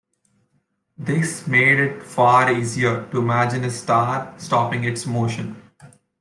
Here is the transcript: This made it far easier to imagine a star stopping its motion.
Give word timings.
This 0.97 1.45
made 1.45 1.79
it 1.79 2.01
far 2.01 2.51
easier 2.51 3.05
to 3.11 3.19
imagine 3.19 3.63
a 3.63 3.69
star 3.69 4.33
stopping 4.39 4.83
its 4.83 5.05
motion. 5.05 5.61